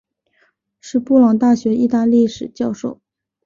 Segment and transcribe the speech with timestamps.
[0.79, 2.99] 是布朗大学意大利历史教授。